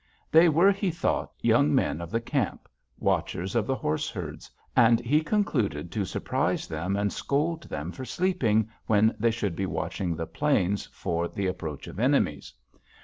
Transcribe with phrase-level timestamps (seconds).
[0.31, 2.67] They were, he thought, young men of the camp,
[2.97, 8.03] watchers of the horse herds, and he concluded to surprise them and scold them for
[8.03, 12.51] sleeping when they should be watching the plains for the approach of enemies.